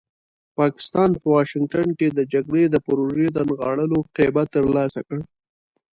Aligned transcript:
پاکستان 0.59 1.09
په 1.21 1.25
واشنګټن 1.35 1.87
کې 1.99 2.07
د 2.11 2.19
جګړې 2.33 2.63
د 2.69 2.75
پروژې 2.85 3.27
د 3.31 3.37
نغاړلو 3.49 3.99
قیمت 4.15 4.47
ترلاسه 4.55 4.99
کړ. 5.07 5.19